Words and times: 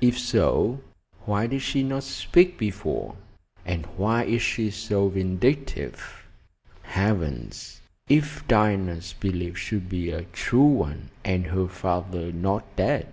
If 0.00 0.18
so, 0.18 0.80
why 1.26 1.46
did 1.46 1.60
she 1.60 1.82
not 1.82 2.04
speak 2.04 2.56
before, 2.56 3.16
and 3.66 3.84
why 3.98 4.24
is 4.24 4.40
she 4.40 4.70
so 4.70 5.08
vindictive? 5.10 6.24
Heavens! 6.84 7.82
If 8.08 8.48
Diana's 8.48 9.12
belief 9.12 9.58
should 9.58 9.90
be 9.90 10.08
a 10.10 10.22
true 10.22 10.64
one, 10.88 11.10
and 11.22 11.48
her 11.48 11.68
father 11.68 12.32
not 12.32 12.64
dead? 12.76 13.12